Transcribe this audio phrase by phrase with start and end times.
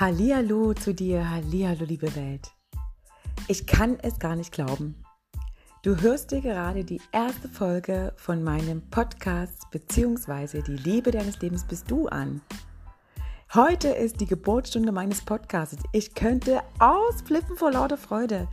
[0.00, 2.50] Hallihallo zu dir, Hallihallo liebe Welt.
[3.46, 4.96] Ich kann es gar nicht glauben.
[5.84, 11.62] Du hörst dir gerade die erste Folge von meinem Podcast beziehungsweise die Liebe deines Lebens
[11.62, 12.40] bist du an.
[13.54, 15.84] Heute ist die Geburtsstunde meines Podcasts.
[15.92, 18.48] Ich könnte ausflippen vor lauter Freude.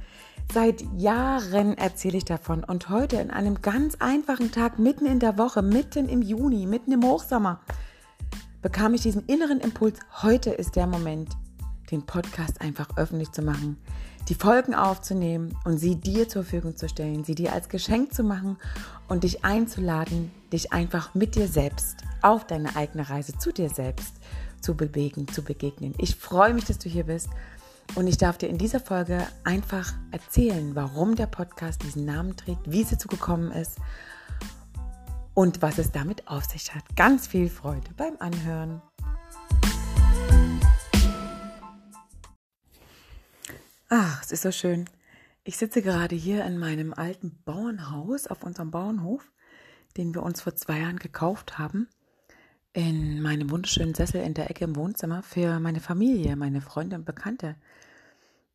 [0.53, 5.39] Seit Jahren erzähle ich davon und heute in einem ganz einfachen Tag mitten in der
[5.39, 7.61] Woche, mitten im Juni, mitten im Hochsommer,
[8.61, 11.29] bekam ich diesen inneren Impuls, heute ist der Moment,
[11.89, 13.77] den Podcast einfach öffentlich zu machen,
[14.29, 18.23] die Folgen aufzunehmen und sie dir zur Verfügung zu stellen, sie dir als Geschenk zu
[18.23, 18.57] machen
[19.07, 24.13] und dich einzuladen, dich einfach mit dir selbst auf deine eigene Reise zu dir selbst
[24.61, 25.95] zu bewegen, zu begegnen.
[25.97, 27.29] Ich freue mich, dass du hier bist
[27.95, 32.71] und ich darf dir in dieser Folge einfach erzählen, warum der Podcast diesen Namen trägt,
[32.71, 33.77] wie es dazu gekommen ist
[35.33, 36.83] und was es damit auf sich hat.
[36.95, 38.81] Ganz viel Freude beim Anhören.
[43.89, 44.85] Ach, es ist so schön.
[45.43, 49.31] Ich sitze gerade hier in meinem alten Bauernhaus auf unserem Bauernhof,
[49.97, 51.89] den wir uns vor zwei Jahren gekauft haben,
[52.73, 57.05] in meinem wunderschönen Sessel in der Ecke im Wohnzimmer für meine Familie, meine Freunde und
[57.05, 57.55] Bekannte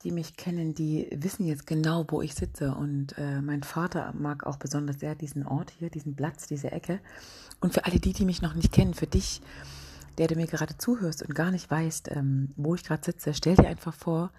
[0.02, 2.74] die mich kennen, die wissen jetzt genau, wo ich sitze.
[2.74, 7.00] Und äh, mein Vater mag auch besonders sehr diesen Ort hier, diesen Platz, diese Ecke.
[7.60, 9.40] Und für alle die, die mich noch nicht kennen, für dich,
[10.18, 13.56] der du mir gerade zuhörst und gar nicht weißt, ähm, wo ich gerade sitze, stell
[13.56, 14.32] dir einfach vor,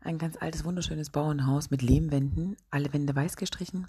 [0.00, 3.86] ein ganz altes, wunderschönes Bauernhaus mit Lehmwänden, alle Wände weiß gestrichen.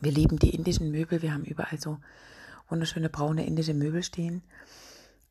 [0.00, 1.98] Wir lieben die indischen Möbel, wir haben überall so
[2.68, 4.42] wunderschöne braune indische Möbel stehen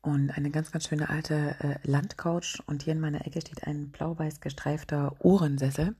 [0.02, 2.62] und eine ganz, ganz schöne alte äh, Landcouch.
[2.66, 5.94] Und hier in meiner Ecke steht ein blau-weiß gestreifter Ohrensessel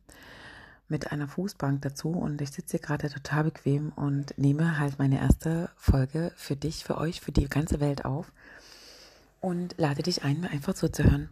[0.89, 2.11] mit einer Fußbank dazu.
[2.11, 6.85] Und ich sitze hier gerade total bequem und nehme halt meine erste Folge für dich,
[6.85, 8.33] für euch, für die ganze Welt auf
[9.41, 11.29] und lade dich ein, mir einfach zuzuhören.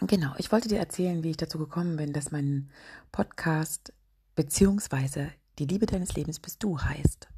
[0.00, 2.70] Genau, ich wollte dir erzählen, wie ich dazu gekommen bin, dass mein
[3.12, 3.92] Podcast
[4.34, 7.28] beziehungsweise die Liebe deines Lebens bist du heißt.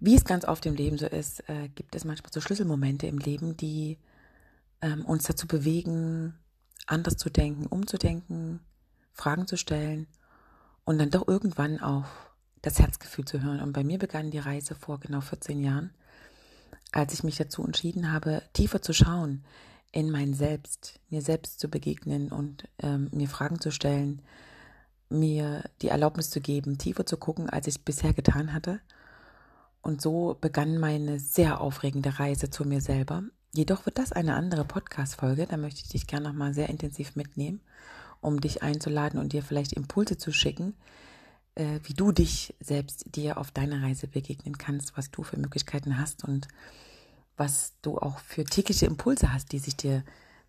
[0.00, 3.18] Wie es ganz oft im Leben so ist, äh, gibt es manchmal so Schlüsselmomente im
[3.18, 3.98] Leben, die
[4.80, 6.34] ähm, uns dazu bewegen,
[6.86, 8.60] anders zu denken, umzudenken,
[9.12, 10.06] Fragen zu stellen
[10.84, 12.06] und dann doch irgendwann auf
[12.62, 13.60] das Herzgefühl zu hören.
[13.60, 15.90] Und bei mir begann die Reise vor genau 14 Jahren,
[16.92, 19.44] als ich mich dazu entschieden habe, tiefer zu schauen
[19.92, 24.22] in mein Selbst, mir selbst zu begegnen und ähm, mir Fragen zu stellen,
[25.10, 28.80] mir die Erlaubnis zu geben, tiefer zu gucken, als ich es bisher getan hatte
[29.82, 33.22] und so begann meine sehr aufregende Reise zu mir selber.
[33.52, 35.46] Jedoch wird das eine andere Podcast-Folge.
[35.46, 37.60] Da möchte ich dich gerne nochmal sehr intensiv mitnehmen,
[38.20, 40.74] um dich einzuladen und dir vielleicht Impulse zu schicken,
[41.54, 45.98] äh, wie du dich selbst dir auf deiner Reise begegnen kannst, was du für Möglichkeiten
[45.98, 46.46] hast und
[47.36, 50.04] was du auch für tägliche Impulse hast, die sich dir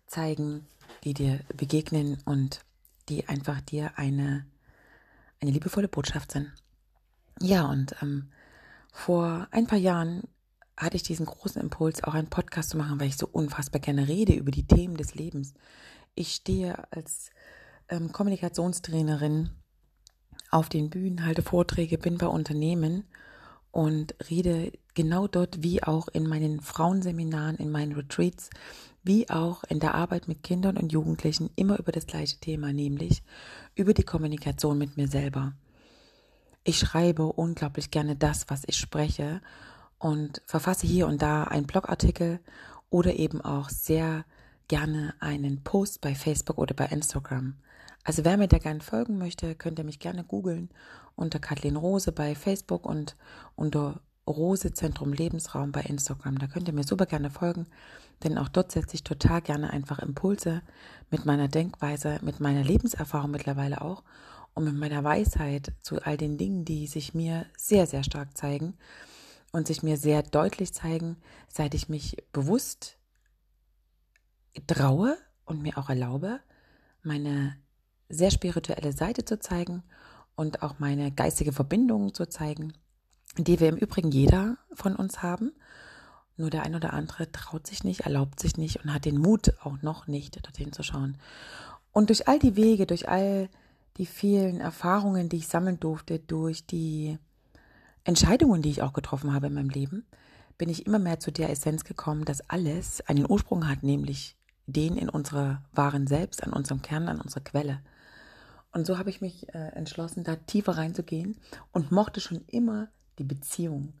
[0.06, 0.66] zeigen,
[1.04, 2.60] die dir begegnen und
[3.08, 4.46] die einfach dir eine,
[5.40, 6.52] eine liebevolle Botschaft sind.
[7.40, 8.30] Ja, und ähm,
[8.92, 10.22] vor ein paar Jahren
[10.76, 14.06] hatte ich diesen großen Impuls, auch einen Podcast zu machen, weil ich so unfassbar gerne
[14.06, 15.54] rede über die Themen des Lebens.
[16.14, 17.30] Ich stehe als
[17.88, 19.50] ähm, Kommunikationstrainerin
[20.50, 23.04] auf den Bühnen, halte Vorträge, bin bei Unternehmen
[23.70, 28.50] und rede genau dort, wie auch in meinen Frauenseminaren, in meinen Retreats,
[29.02, 33.22] wie auch in der Arbeit mit Kindern und Jugendlichen immer über das gleiche Thema, nämlich
[33.74, 35.54] über die Kommunikation mit mir selber.
[36.64, 39.40] Ich schreibe unglaublich gerne das, was ich spreche
[39.98, 42.38] und verfasse hier und da einen Blogartikel
[42.88, 44.24] oder eben auch sehr
[44.68, 47.54] gerne einen Post bei Facebook oder bei Instagram.
[48.04, 50.70] Also wer mir da gerne folgen möchte, könnt ihr mich gerne googeln
[51.16, 53.16] unter Kathleen Rose bei Facebook und
[53.56, 56.38] unter Rose Zentrum Lebensraum bei Instagram.
[56.38, 57.66] Da könnt ihr mir super gerne folgen,
[58.22, 60.62] denn auch dort setze ich total gerne einfach Impulse
[61.10, 64.04] mit meiner Denkweise, mit meiner Lebenserfahrung mittlerweile auch
[64.54, 68.74] und mit meiner Weisheit zu all den Dingen, die sich mir sehr, sehr stark zeigen
[69.50, 71.16] und sich mir sehr deutlich zeigen,
[71.48, 72.96] seit ich mich bewusst
[74.66, 76.40] traue und mir auch erlaube,
[77.02, 77.56] meine
[78.08, 79.82] sehr spirituelle Seite zu zeigen
[80.34, 82.74] und auch meine geistige Verbindung zu zeigen,
[83.38, 85.52] die wir im Übrigen jeder von uns haben.
[86.36, 89.54] Nur der ein oder andere traut sich nicht, erlaubt sich nicht und hat den Mut
[89.62, 91.18] auch noch nicht, dorthin zu schauen.
[91.92, 93.48] Und durch all die Wege, durch all
[93.96, 97.18] die vielen Erfahrungen, die ich sammeln durfte, durch die
[98.04, 100.06] Entscheidungen, die ich auch getroffen habe in meinem Leben,
[100.58, 104.36] bin ich immer mehr zu der Essenz gekommen, dass alles einen Ursprung hat, nämlich
[104.66, 107.80] den in unserer wahren Selbst, an unserem Kern, an unserer Quelle.
[108.72, 111.36] Und so habe ich mich äh, entschlossen, da tiefer reinzugehen
[111.72, 112.88] und mochte schon immer
[113.18, 113.92] die Beziehung.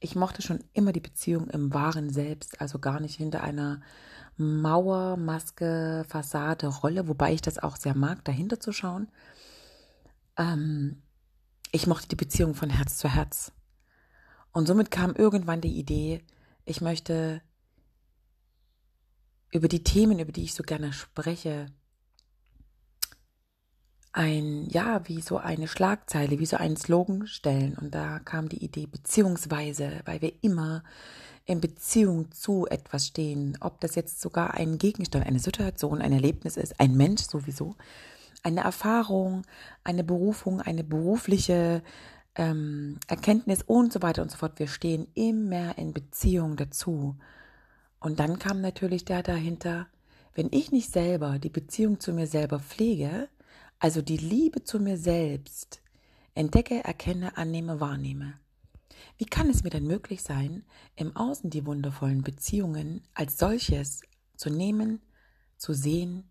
[0.00, 3.80] ich mochte schon immer die Beziehung im wahren Selbst, also gar nicht hinter einer
[4.36, 9.08] Mauer, Maske, Fassade, Rolle, wobei ich das auch sehr mag, dahinter zu schauen.
[10.36, 11.02] Ähm,
[11.70, 13.52] ich mochte die Beziehung von Herz zu Herz.
[14.52, 16.24] Und somit kam irgendwann die Idee,
[16.64, 17.42] ich möchte
[19.50, 21.66] über die Themen, über die ich so gerne spreche,
[24.12, 27.76] ein, ja, wie so eine Schlagzeile, wie so einen Slogan stellen.
[27.76, 30.84] Und da kam die Idee, beziehungsweise, weil wir immer
[31.46, 36.56] in Beziehung zu etwas stehen, ob das jetzt sogar ein Gegenstand, eine Situation, ein Erlebnis
[36.56, 37.74] ist, ein Mensch sowieso,
[38.42, 39.42] eine Erfahrung,
[39.84, 41.82] eine Berufung, eine berufliche
[42.34, 44.58] ähm, Erkenntnis und so weiter und so fort.
[44.58, 47.16] Wir stehen immer in Beziehung dazu.
[48.00, 49.86] Und dann kam natürlich der dahinter,
[50.34, 53.28] wenn ich nicht selber die Beziehung zu mir selber pflege,
[53.78, 55.80] also die Liebe zu mir selbst,
[56.34, 58.34] entdecke, erkenne, annehme, wahrnehme.
[59.16, 60.64] Wie kann es mir denn möglich sein,
[60.96, 64.02] im Außen die wundervollen Beziehungen als solches
[64.36, 65.00] zu nehmen,
[65.56, 66.30] zu sehen,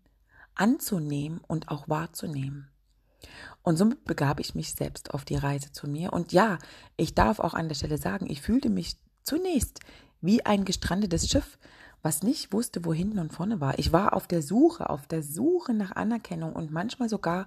[0.54, 2.68] anzunehmen und auch wahrzunehmen?
[3.62, 6.12] Und somit begab ich mich selbst auf die Reise zu mir.
[6.12, 6.58] Und ja,
[6.96, 9.80] ich darf auch an der Stelle sagen, ich fühlte mich zunächst
[10.20, 11.58] wie ein gestrandetes Schiff,
[12.02, 13.78] was nicht wusste, wo hinten und vorne war.
[13.78, 17.46] Ich war auf der Suche, auf der Suche nach Anerkennung und manchmal sogar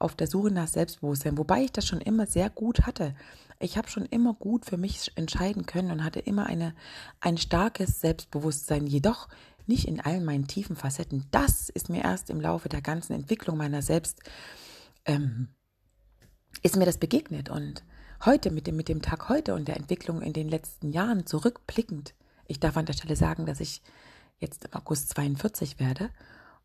[0.00, 3.14] auf der Suche nach Selbstbewusstsein, wobei ich das schon immer sehr gut hatte.
[3.58, 6.74] Ich habe schon immer gut für mich entscheiden können und hatte immer eine,
[7.20, 9.28] ein starkes Selbstbewusstsein, jedoch
[9.66, 11.26] nicht in allen meinen tiefen Facetten.
[11.30, 14.20] Das ist mir erst im Laufe der ganzen Entwicklung meiner selbst,
[15.04, 15.48] ähm,
[16.62, 17.84] ist mir das begegnet und
[18.24, 22.14] heute mit dem, mit dem Tag heute und der Entwicklung in den letzten Jahren zurückblickend,
[22.50, 23.80] ich darf an der Stelle sagen, dass ich
[24.40, 26.10] jetzt im August 42 werde.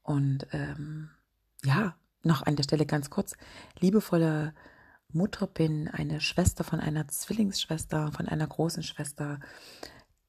[0.02, 1.10] Und ähm,
[1.64, 1.96] ja,
[2.26, 3.36] noch an der Stelle ganz kurz,
[3.80, 4.54] liebevolle
[5.12, 9.40] Mutter bin, eine Schwester von einer Zwillingsschwester, von einer großen Schwester,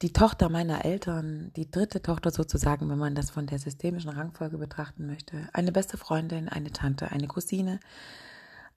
[0.03, 4.59] die Tochter meiner Eltern, die dritte Tochter sozusagen, wenn man das von der systemischen Rangfolge
[4.59, 7.81] betrachten möchte, eine beste Freundin, eine Tante, eine Cousine,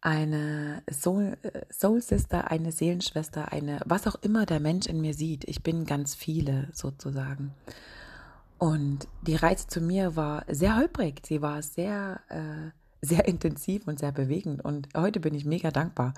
[0.02, 1.38] eine Soul,
[1.70, 5.44] Soul Sister, eine Seelenschwester, eine, was auch immer der Mensch in mir sieht.
[5.44, 7.54] Ich bin ganz viele sozusagen.
[8.58, 11.22] Und die Reise zu mir war sehr holprig.
[11.26, 14.64] Sie war sehr, äh, sehr intensiv und sehr bewegend.
[14.64, 16.14] Und heute bin ich mega dankbar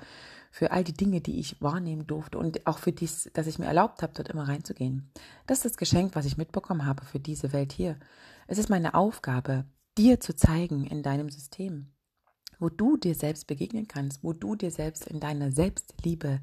[0.51, 3.65] für all die Dinge, die ich wahrnehmen durfte und auch für dies, dass ich mir
[3.65, 5.11] erlaubt habe, dort immer reinzugehen.
[5.47, 7.97] Das ist das Geschenk, was ich mitbekommen habe für diese Welt hier.
[8.47, 9.65] Es ist meine Aufgabe,
[9.97, 11.93] dir zu zeigen in deinem System,
[12.59, 16.41] wo du dir selbst begegnen kannst, wo du dir selbst in deiner Selbstliebe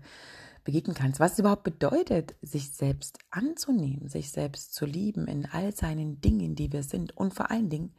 [0.64, 5.74] begegnen kannst, was es überhaupt bedeutet, sich selbst anzunehmen, sich selbst zu lieben in all
[5.74, 7.94] seinen Dingen, die wir sind und vor allen Dingen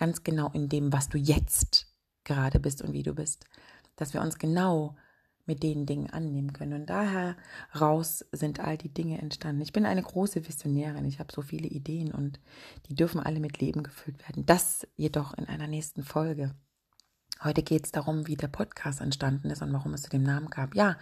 [0.00, 1.86] ganz genau in dem, was du jetzt
[2.24, 3.44] gerade bist und wie du bist,
[3.96, 4.96] dass wir uns genau
[5.44, 6.74] mit den Dingen annehmen können.
[6.74, 7.36] Und daher
[7.78, 9.62] raus sind all die Dinge entstanden.
[9.62, 11.04] Ich bin eine große Visionärin.
[11.04, 12.40] Ich habe so viele Ideen und
[12.88, 14.46] die dürfen alle mit Leben gefüllt werden.
[14.46, 16.54] Das jedoch in einer nächsten Folge.
[17.42, 20.50] Heute geht es darum, wie der Podcast entstanden ist und warum es zu dem Namen
[20.50, 20.74] gab.
[20.74, 20.98] Ja,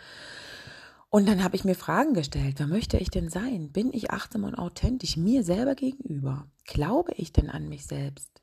[1.10, 2.56] und dann habe ich mir Fragen gestellt.
[2.58, 3.72] Wer möchte ich denn sein?
[3.72, 6.46] Bin ich achtsam und authentisch mir selber gegenüber?
[6.64, 8.42] Glaube ich denn an mich selbst?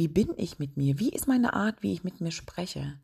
[0.00, 0.98] Wie bin ich mit mir?
[0.98, 2.98] Wie ist meine Art, wie ich mit mir spreche?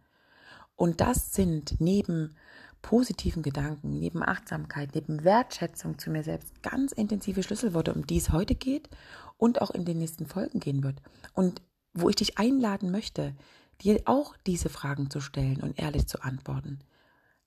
[0.76, 2.34] Und das sind neben
[2.80, 8.32] positiven Gedanken, neben Achtsamkeit, neben Wertschätzung zu mir selbst ganz intensive Schlüsselworte, um die es
[8.32, 8.88] heute geht
[9.36, 11.02] und auch in den nächsten Folgen gehen wird.
[11.34, 11.60] Und
[11.92, 13.34] wo ich dich einladen möchte,
[13.82, 16.78] dir auch diese Fragen zu stellen und ehrlich zu antworten.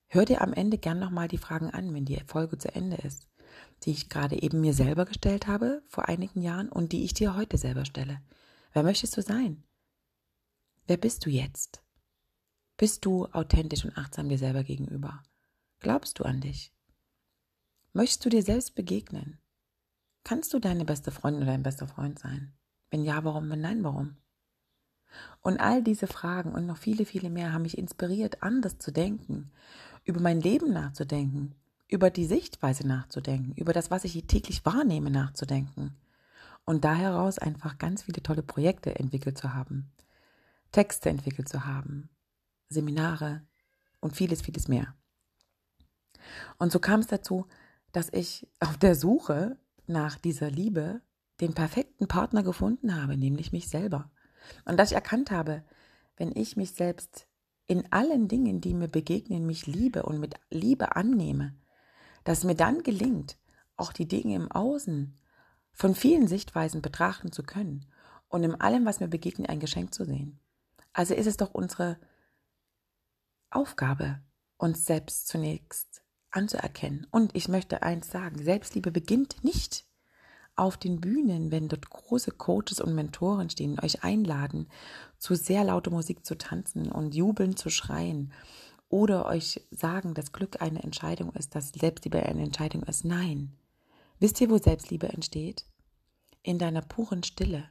[0.09, 3.25] Hör dir am Ende gern nochmal die Fragen an, wenn die Folge zu Ende ist,
[3.81, 7.35] die ich gerade eben mir selber gestellt habe vor einigen Jahren und die ich dir
[7.35, 8.19] heute selber stelle.
[8.73, 9.63] Wer möchtest du sein?
[10.87, 11.83] Wer bist du jetzt?
[12.77, 15.23] Bist du authentisch und achtsam dir selber gegenüber?
[15.79, 16.73] Glaubst du an dich?
[17.93, 19.39] Möchtest du dir selbst begegnen?
[20.23, 22.53] Kannst du deine beste Freundin oder dein bester Freund sein?
[22.91, 23.49] Wenn ja, warum?
[23.49, 24.17] Wenn nein, warum?
[25.41, 29.51] Und all diese Fragen und noch viele, viele mehr haben mich inspiriert, anders zu denken,
[30.03, 31.55] über mein Leben nachzudenken,
[31.87, 35.95] über die Sichtweise nachzudenken, über das, was ich täglich wahrnehme, nachzudenken.
[36.69, 39.91] Und da heraus einfach ganz viele tolle Projekte entwickelt zu haben,
[40.71, 42.11] Texte entwickelt zu haben,
[42.67, 43.41] Seminare
[44.01, 44.93] und vieles, vieles mehr.
[46.59, 47.47] Und so kam es dazu,
[47.91, 49.57] dass ich auf der Suche
[49.87, 51.01] nach dieser Liebe
[51.41, 54.11] den perfekten Partner gefunden habe, nämlich mich selber.
[54.65, 55.63] Und dass ich erkannt habe,
[56.17, 57.25] wenn ich mich selbst
[57.65, 61.55] in allen Dingen, die mir begegnen, mich liebe und mit Liebe annehme,
[62.25, 63.39] dass mir dann gelingt,
[63.75, 65.18] auch die Dinge im Außen
[65.79, 67.85] von vielen Sichtweisen betrachten zu können
[68.27, 70.37] und in allem, was mir begegnet, ein Geschenk zu sehen.
[70.91, 71.97] Also ist es doch unsere
[73.49, 74.19] Aufgabe,
[74.57, 77.07] uns selbst zunächst anzuerkennen.
[77.11, 79.85] Und ich möchte eins sagen, Selbstliebe beginnt nicht
[80.57, 84.67] auf den Bühnen, wenn dort große Coaches und Mentoren stehen, euch einladen,
[85.17, 88.33] zu sehr lauter Musik zu tanzen und jubeln zu schreien
[88.89, 93.05] oder euch sagen, dass Glück eine Entscheidung ist, dass Selbstliebe eine Entscheidung ist.
[93.05, 93.55] Nein.
[94.19, 95.68] Wisst ihr, wo Selbstliebe entsteht?
[96.41, 97.69] In deiner puren Stille,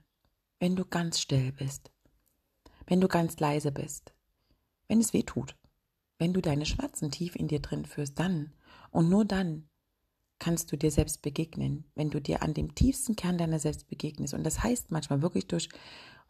[0.61, 1.91] wenn du ganz still bist,
[2.87, 4.13] wenn du ganz leise bist,
[4.89, 5.57] wenn es weh tut,
[6.19, 8.53] wenn du deine Schmerzen tief in dir drin führst, dann
[8.91, 9.69] und nur dann
[10.39, 14.35] kannst du dir selbst begegnen, wenn du dir an dem tiefsten Kern deiner selbst begegnest.
[14.35, 15.69] Und das heißt manchmal wirklich durch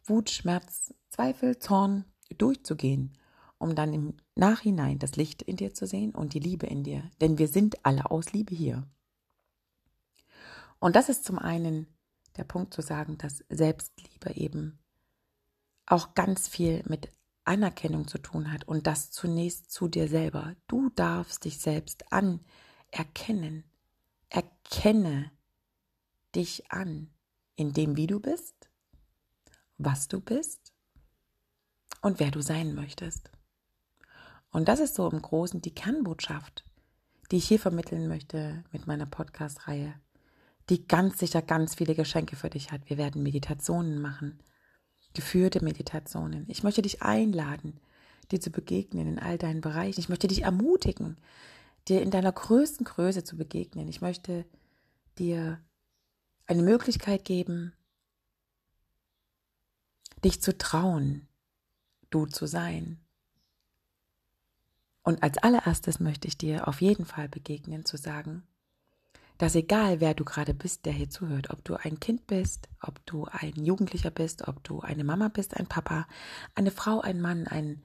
[0.05, 2.05] Wut, Schmerz, Zweifel, Zorn
[2.37, 3.17] durchzugehen,
[3.57, 7.09] um dann im Nachhinein das Licht in dir zu sehen und die Liebe in dir.
[7.21, 8.87] Denn wir sind alle aus Liebe hier.
[10.79, 11.87] Und das ist zum einen
[12.39, 14.79] der Punkt zu sagen, dass Selbstliebe eben
[15.85, 17.11] auch ganz viel mit
[17.43, 20.55] Anerkennung zu tun hat und das zunächst zu dir selber.
[20.67, 23.65] Du darfst dich selbst anerkennen.
[24.29, 25.31] Erkenne
[26.33, 27.09] dich an
[27.55, 28.69] in dem, wie du bist,
[29.77, 30.71] was du bist
[32.01, 33.31] und wer du sein möchtest.
[34.51, 36.63] Und das ist so im Großen die Kernbotschaft,
[37.31, 39.99] die ich hier vermitteln möchte mit meiner Podcast-Reihe,
[40.69, 42.89] die ganz sicher ganz viele Geschenke für dich hat.
[42.89, 44.39] Wir werden Meditationen machen,
[45.13, 46.45] geführte Meditationen.
[46.47, 47.79] Ich möchte dich einladen,
[48.31, 49.99] dir zu begegnen in all deinen Bereichen.
[49.99, 51.17] Ich möchte dich ermutigen,
[51.87, 53.87] dir in deiner größten Größe zu begegnen.
[53.87, 54.45] Ich möchte
[55.17, 55.59] dir
[56.45, 57.73] eine Möglichkeit geben,
[60.23, 61.27] dich zu trauen,
[62.09, 62.99] du zu sein.
[65.03, 68.43] Und als allererstes möchte ich dir auf jeden Fall begegnen, zu sagen,
[69.39, 73.03] dass egal wer du gerade bist, der hier zuhört, ob du ein Kind bist, ob
[73.05, 76.07] du ein Jugendlicher bist, ob du eine Mama bist, ein Papa,
[76.55, 77.81] eine Frau, ein Mann, ein,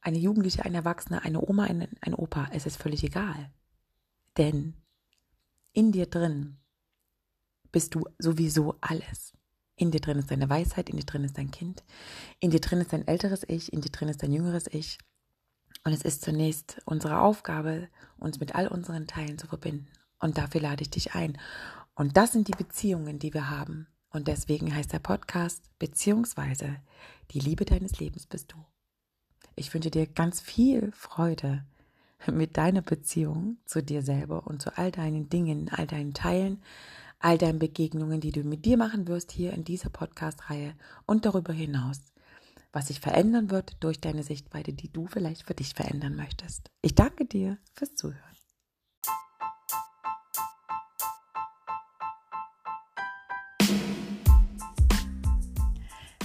[0.00, 3.52] eine Jugendliche, ein Erwachsener, eine Oma, ein, ein Opa, es ist völlig egal.
[4.36, 4.74] Denn
[5.72, 6.56] in dir drin
[7.70, 9.32] bist du sowieso alles.
[9.76, 11.84] In dir drin ist deine Weisheit, in dir drin ist dein Kind,
[12.40, 14.98] in dir drin ist dein älteres Ich, in dir drin ist dein jüngeres Ich.
[15.84, 17.88] Und es ist zunächst unsere Aufgabe,
[18.18, 19.86] uns mit all unseren Teilen zu verbinden.
[20.24, 21.36] Und dafür lade ich dich ein.
[21.94, 23.88] Und das sind die Beziehungen, die wir haben.
[24.08, 26.76] Und deswegen heißt der Podcast beziehungsweise
[27.32, 28.56] die Liebe deines Lebens bist du.
[29.54, 31.66] Ich wünsche dir ganz viel Freude
[32.26, 36.62] mit deiner Beziehung zu dir selber und zu all deinen Dingen, all deinen Teilen,
[37.18, 41.52] all deinen Begegnungen, die du mit dir machen wirst hier in dieser Podcast-Reihe und darüber
[41.52, 42.00] hinaus,
[42.72, 46.70] was sich verändern wird durch deine Sichtweite, die du vielleicht für dich verändern möchtest.
[46.80, 48.33] Ich danke dir fürs Zuhören.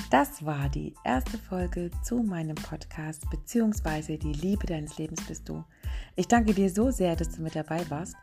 [0.10, 5.64] Das war die erste Folge zu meinem Podcast beziehungsweise die Liebe deines Lebens bist du.
[6.16, 8.16] Ich danke dir so sehr, dass du mit dabei warst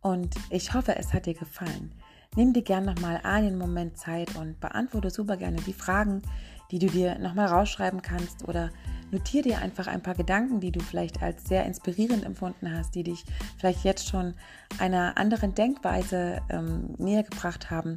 [0.00, 1.92] und ich hoffe, es hat dir gefallen.
[2.36, 6.22] Nimm dir gerne nochmal einen Moment Zeit und beantworte super gerne die Fragen,
[6.70, 8.70] die du dir nochmal rausschreiben kannst oder
[9.10, 13.02] notiere dir einfach ein paar Gedanken, die du vielleicht als sehr inspirierend empfunden hast, die
[13.02, 13.26] dich
[13.58, 14.32] vielleicht jetzt schon
[14.78, 17.96] einer anderen Denkweise ähm, näher gebracht haben.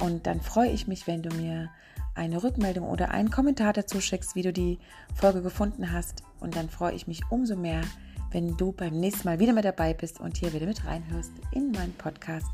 [0.00, 1.70] Und dann freue ich mich, wenn du mir
[2.14, 4.78] eine Rückmeldung oder einen Kommentar dazu schickst, wie du die
[5.14, 6.22] Folge gefunden hast.
[6.40, 7.82] Und dann freue ich mich umso mehr,
[8.30, 11.70] wenn du beim nächsten Mal wieder mit dabei bist und hier wieder mit reinhörst in
[11.72, 12.50] meinen Podcast,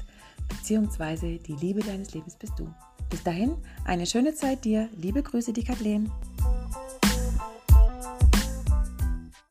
[0.49, 2.73] beziehungsweise die Liebe deines Lebens bist du.
[3.09, 4.89] Bis dahin, eine schöne Zeit dir.
[4.97, 6.11] Liebe Grüße, die Kathleen.